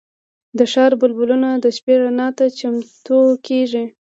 [0.57, 3.85] د ښار بلبونه د شپې رڼا ته چمتو کېږي.